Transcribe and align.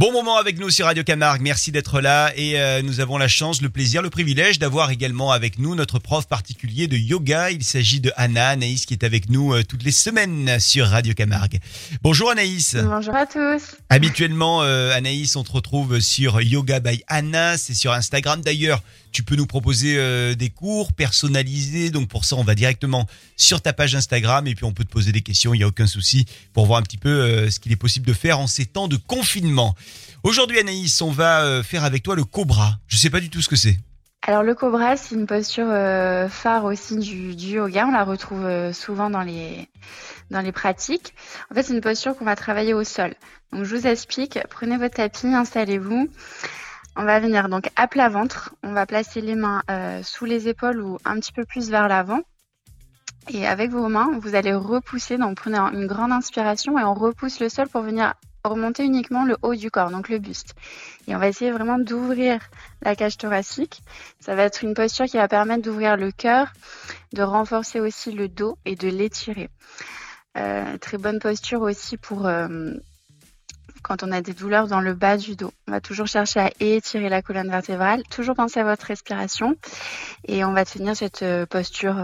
Bon 0.00 0.12
moment 0.12 0.38
avec 0.38 0.58
nous 0.58 0.70
sur 0.70 0.86
Radio 0.86 1.04
Camargue, 1.04 1.42
merci 1.42 1.72
d'être 1.72 2.00
là 2.00 2.32
et 2.34 2.58
euh, 2.58 2.80
nous 2.80 3.00
avons 3.00 3.18
la 3.18 3.28
chance, 3.28 3.60
le 3.60 3.68
plaisir, 3.68 4.00
le 4.00 4.08
privilège 4.08 4.58
d'avoir 4.58 4.90
également 4.90 5.30
avec 5.30 5.58
nous 5.58 5.74
notre 5.74 5.98
prof 5.98 6.26
particulier 6.26 6.86
de 6.86 6.96
yoga. 6.96 7.50
Il 7.50 7.62
s'agit 7.62 8.00
de 8.00 8.10
Anna 8.16 8.48
Anaïs 8.48 8.86
qui 8.86 8.94
est 8.94 9.04
avec 9.04 9.28
nous 9.28 9.52
euh, 9.52 9.62
toutes 9.62 9.82
les 9.82 9.92
semaines 9.92 10.58
sur 10.58 10.86
Radio 10.86 11.12
Camargue. 11.12 11.60
Bonjour 12.00 12.30
Anaïs. 12.30 12.76
Bonjour 12.82 13.14
à 13.14 13.26
tous. 13.26 13.76
Habituellement 13.90 14.62
euh, 14.62 14.96
Anaïs, 14.96 15.36
on 15.36 15.44
te 15.44 15.52
retrouve 15.52 16.00
sur 16.00 16.40
Yoga 16.40 16.80
by 16.80 17.04
Anna, 17.06 17.58
c'est 17.58 17.74
sur 17.74 17.92
Instagram 17.92 18.40
d'ailleurs. 18.40 18.82
Tu 19.12 19.22
peux 19.22 19.36
nous 19.36 19.46
proposer 19.46 19.96
euh, 19.98 20.34
des 20.34 20.50
cours 20.50 20.92
personnalisés. 20.92 21.90
Donc 21.90 22.08
pour 22.08 22.24
ça, 22.24 22.36
on 22.36 22.44
va 22.44 22.54
directement 22.54 23.06
sur 23.36 23.60
ta 23.60 23.72
page 23.72 23.94
Instagram 23.94 24.46
et 24.46 24.54
puis 24.54 24.64
on 24.64 24.72
peut 24.72 24.84
te 24.84 24.90
poser 24.90 25.12
des 25.12 25.22
questions. 25.22 25.54
Il 25.54 25.58
n'y 25.58 25.64
a 25.64 25.68
aucun 25.68 25.86
souci 25.86 26.26
pour 26.52 26.66
voir 26.66 26.78
un 26.78 26.82
petit 26.82 26.98
peu 26.98 27.08
euh, 27.08 27.50
ce 27.50 27.60
qu'il 27.60 27.72
est 27.72 27.76
possible 27.76 28.06
de 28.06 28.12
faire 28.12 28.38
en 28.38 28.46
ces 28.46 28.66
temps 28.66 28.88
de 28.88 28.96
confinement. 28.96 29.74
Aujourd'hui, 30.22 30.58
Anaïs, 30.58 31.00
on 31.02 31.10
va 31.10 31.42
euh, 31.42 31.62
faire 31.62 31.84
avec 31.84 32.02
toi 32.02 32.14
le 32.14 32.24
cobra. 32.24 32.78
Je 32.86 32.96
sais 32.96 33.10
pas 33.10 33.20
du 33.20 33.30
tout 33.30 33.42
ce 33.42 33.48
que 33.48 33.56
c'est. 33.56 33.78
Alors 34.26 34.42
le 34.42 34.54
cobra, 34.54 34.96
c'est 34.96 35.14
une 35.14 35.26
posture 35.26 35.68
phare 36.28 36.64
aussi 36.64 36.98
du, 36.98 37.32
yoga. 37.32 37.86
On 37.86 37.92
la 37.92 38.04
retrouve 38.04 38.70
souvent 38.72 39.08
dans 39.08 39.22
les, 39.22 39.66
dans 40.30 40.42
les 40.42 40.52
pratiques. 40.52 41.14
En 41.50 41.54
fait, 41.54 41.62
c'est 41.62 41.72
une 41.72 41.80
posture 41.80 42.14
qu'on 42.14 42.26
va 42.26 42.36
travailler 42.36 42.74
au 42.74 42.84
sol. 42.84 43.14
Donc 43.52 43.64
je 43.64 43.74
vous 43.74 43.86
explique. 43.86 44.38
Prenez 44.50 44.76
votre 44.76 44.96
tapis, 44.96 45.26
installez-vous. 45.26 46.10
On 46.96 47.04
va 47.04 47.20
venir 47.20 47.48
donc 47.48 47.70
à 47.76 47.86
plat 47.86 48.08
ventre. 48.08 48.54
On 48.62 48.72
va 48.72 48.86
placer 48.86 49.20
les 49.20 49.34
mains 49.34 49.62
euh, 49.70 50.02
sous 50.02 50.24
les 50.24 50.48
épaules 50.48 50.80
ou 50.80 50.98
un 51.04 51.18
petit 51.20 51.32
peu 51.32 51.44
plus 51.44 51.70
vers 51.70 51.88
l'avant. 51.88 52.20
Et 53.28 53.46
avec 53.46 53.70
vos 53.70 53.88
mains, 53.88 54.18
vous 54.20 54.34
allez 54.34 54.54
repousser. 54.54 55.16
Donc 55.16 55.36
prenez 55.36 55.58
une 55.58 55.86
grande 55.86 56.12
inspiration 56.12 56.78
et 56.78 56.84
on 56.84 56.94
repousse 56.94 57.40
le 57.40 57.48
sol 57.48 57.68
pour 57.68 57.82
venir 57.82 58.14
remonter 58.44 58.84
uniquement 58.84 59.24
le 59.24 59.36
haut 59.42 59.54
du 59.54 59.70
corps, 59.70 59.90
donc 59.90 60.08
le 60.08 60.18
buste. 60.18 60.54
Et 61.06 61.14
on 61.14 61.18
va 61.18 61.28
essayer 61.28 61.50
vraiment 61.50 61.78
d'ouvrir 61.78 62.40
la 62.82 62.96
cage 62.96 63.18
thoracique. 63.18 63.82
Ça 64.18 64.34
va 64.34 64.44
être 64.44 64.64
une 64.64 64.74
posture 64.74 65.06
qui 65.06 65.18
va 65.18 65.28
permettre 65.28 65.62
d'ouvrir 65.62 65.96
le 65.96 66.10
cœur, 66.10 66.52
de 67.12 67.22
renforcer 67.22 67.80
aussi 67.80 68.12
le 68.12 68.28
dos 68.28 68.58
et 68.64 68.76
de 68.76 68.88
l'étirer. 68.88 69.50
Euh, 70.36 70.78
très 70.78 70.96
bonne 70.96 71.18
posture 71.18 71.60
aussi 71.62 71.96
pour 71.96 72.26
euh, 72.26 72.72
quand 73.82 74.02
on 74.02 74.12
a 74.12 74.20
des 74.20 74.32
douleurs 74.32 74.66
dans 74.66 74.80
le 74.80 74.94
bas 74.94 75.16
du 75.16 75.36
dos. 75.36 75.52
On 75.68 75.72
va 75.72 75.80
toujours 75.80 76.06
chercher 76.06 76.40
à 76.40 76.50
étirer 76.60 77.08
la 77.08 77.22
colonne 77.22 77.50
vertébrale, 77.50 78.02
toujours 78.10 78.34
penser 78.34 78.60
à 78.60 78.64
votre 78.64 78.86
respiration 78.86 79.56
et 80.26 80.44
on 80.44 80.52
va 80.52 80.64
tenir 80.64 80.96
cette 80.96 81.22
euh, 81.22 81.46
posture 81.46 81.96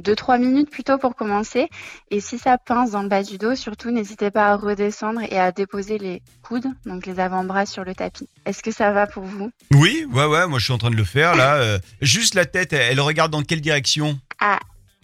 2-3 0.00 0.40
minutes 0.40 0.70
plutôt 0.70 0.98
pour 0.98 1.14
commencer. 1.14 1.68
Et 2.10 2.20
si 2.20 2.38
ça 2.38 2.58
pince 2.58 2.90
dans 2.90 3.02
le 3.02 3.08
bas 3.08 3.22
du 3.22 3.38
dos, 3.38 3.54
surtout 3.54 3.90
n'hésitez 3.90 4.30
pas 4.30 4.48
à 4.48 4.56
redescendre 4.56 5.20
et 5.22 5.38
à 5.38 5.52
déposer 5.52 5.98
les 5.98 6.22
coudes, 6.42 6.66
donc 6.86 7.06
les 7.06 7.20
avant-bras 7.20 7.66
sur 7.66 7.84
le 7.84 7.94
tapis. 7.94 8.28
Est-ce 8.44 8.62
que 8.62 8.70
ça 8.70 8.92
va 8.92 9.06
pour 9.06 9.24
vous? 9.24 9.50
Oui, 9.72 10.06
ouais, 10.12 10.26
ouais, 10.26 10.46
moi 10.46 10.58
je 10.58 10.64
suis 10.64 10.72
en 10.72 10.78
train 10.78 10.90
de 10.90 10.96
le 10.96 11.04
faire 11.04 11.36
là. 11.36 11.56
Euh, 11.56 11.78
juste 12.00 12.34
la 12.34 12.44
tête, 12.44 12.72
elle, 12.72 12.92
elle 12.92 13.00
regarde 13.00 13.32
dans 13.32 13.42
quelle 13.42 13.60
direction? 13.60 14.18
Ah, 14.40 14.58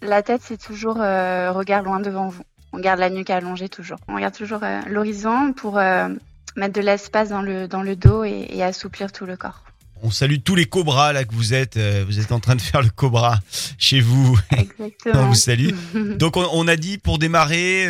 la 0.00 0.22
tête 0.22 0.42
c'est 0.44 0.60
toujours 0.60 1.00
euh, 1.00 1.52
regard 1.52 1.82
loin 1.82 2.00
devant 2.00 2.28
vous. 2.28 2.44
On 2.72 2.78
garde 2.80 3.00
la 3.00 3.10
nuque 3.10 3.30
allongée 3.30 3.68
toujours. 3.68 3.98
On 4.08 4.14
regarde 4.14 4.34
toujours 4.34 4.60
euh, 4.62 4.80
l'horizon 4.88 5.52
pour 5.52 5.78
euh, 5.78 6.08
mettre 6.56 6.74
de 6.74 6.80
l'espace 6.80 7.28
dans 7.28 7.42
le, 7.42 7.68
dans 7.68 7.82
le 7.82 7.96
dos 7.96 8.24
et, 8.24 8.46
et 8.50 8.62
assouplir 8.62 9.12
tout 9.12 9.26
le 9.26 9.36
corps. 9.36 9.62
On 10.04 10.10
salue 10.10 10.38
tous 10.44 10.56
les 10.56 10.64
cobras 10.64 11.12
là 11.12 11.24
que 11.24 11.32
vous 11.34 11.54
êtes. 11.54 11.76
euh, 11.76 12.04
Vous 12.06 12.18
êtes 12.18 12.32
en 12.32 12.40
train 12.40 12.56
de 12.56 12.60
faire 12.60 12.82
le 12.82 12.88
cobra 12.90 13.38
chez 13.78 14.00
vous. 14.00 14.36
On 14.52 14.56
Exactement. 14.56 15.26
vous 15.28 15.34
salue. 15.34 15.70
Donc 16.18 16.36
on, 16.36 16.46
on 16.52 16.66
a 16.66 16.76
dit 16.76 16.98
pour 16.98 17.18
démarrer, 17.18 17.86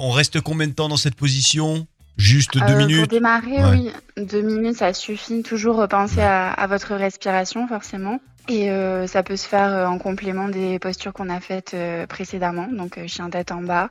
on 0.00 0.10
reste 0.12 0.40
combien 0.40 0.66
de 0.68 0.72
temps 0.72 0.88
dans 0.88 0.96
cette 0.96 1.16
position? 1.16 1.86
Juste 2.16 2.54
deux 2.56 2.62
Euh, 2.64 2.66
Pour 2.68 2.76
minutes? 2.86 3.10
démarrer, 3.10 3.62
Ouais. 3.62 3.90
oui, 4.16 4.24
deux 4.24 4.40
minutes, 4.42 4.76
ça 4.78 4.94
suffit. 4.94 5.42
Toujours 5.42 5.76
repenser 5.76 6.22
à, 6.22 6.50
à 6.50 6.66
votre 6.66 6.94
respiration, 6.94 7.66
forcément. 7.68 8.20
Et 8.48 8.70
euh, 8.70 9.06
ça 9.06 9.22
peut 9.22 9.36
se 9.36 9.46
faire 9.46 9.72
euh, 9.72 9.86
en 9.86 9.98
complément 9.98 10.48
des 10.48 10.78
postures 10.78 11.12
qu'on 11.12 11.28
a 11.28 11.40
faites 11.40 11.74
euh, 11.74 12.06
précédemment. 12.06 12.68
Donc, 12.70 12.98
euh, 12.98 13.06
chien 13.06 13.28
tête 13.30 13.50
en 13.50 13.62
bas, 13.62 13.90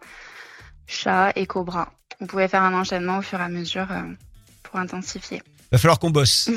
chat 0.87 1.31
et 1.35 1.45
cobra. 1.45 1.91
Vous 2.19 2.27
pouvez 2.27 2.47
faire 2.47 2.61
un 2.61 2.73
enchaînement 2.73 3.17
au 3.17 3.21
fur 3.21 3.39
et 3.39 3.43
à 3.43 3.49
mesure 3.49 3.87
pour 4.63 4.79
intensifier. 4.79 5.41
Va 5.71 5.77
falloir 5.77 5.99
qu'on 5.99 6.11
bosse. 6.11 6.49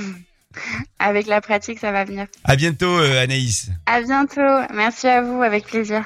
Avec 0.98 1.26
la 1.26 1.41
pratique, 1.41 1.81
ça 1.81 1.91
va 1.91 2.04
venir. 2.04 2.26
À 2.44 2.54
bientôt 2.54 2.97
Anaïs. 2.97 3.70
À 3.86 4.00
bientôt. 4.00 4.72
Merci 4.72 5.09
à 5.09 5.20
vous, 5.22 5.42
avec 5.42 5.66
plaisir. 5.66 6.04